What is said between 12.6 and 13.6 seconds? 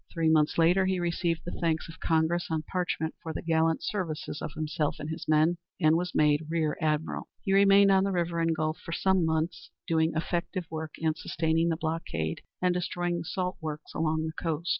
and destroying the salt